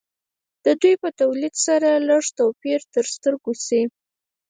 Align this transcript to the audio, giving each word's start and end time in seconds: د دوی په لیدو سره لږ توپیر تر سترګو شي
د 0.65 0.67
دوی 0.81 0.93
په 1.01 1.07
لیدو 1.41 1.59
سره 1.67 1.89
لږ 2.09 2.23
توپیر 2.39 2.79
تر 2.93 3.05
سترګو 3.13 3.51
شي 3.65 3.81